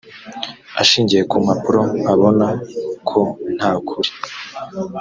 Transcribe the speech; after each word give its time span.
ashingiye 0.81 1.21
ku 1.29 1.35
mpapuro 1.43 1.81
abona 2.13 2.47
ko 3.09 3.21
nta 3.55 3.71
kuri 3.87 4.09